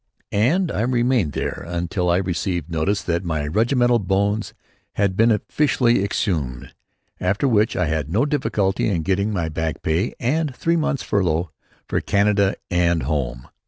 [0.31, 4.55] And I remained there until I received notice that my regimental bones
[4.93, 6.73] had been officially exhumed;
[7.19, 11.51] after which I had no difficulty in getting my back pay and three months' furlough
[11.87, 13.47] for Canada and home!